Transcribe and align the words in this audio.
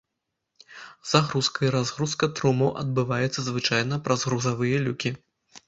Загрузка 1.09 1.59
і 1.67 1.69
разгрузка 1.75 2.31
трумаў 2.41 2.73
адбываецца 2.85 3.47
звычайна 3.51 4.03
праз 4.09 4.19
грузавыя 4.33 4.85
люкі. 4.91 5.17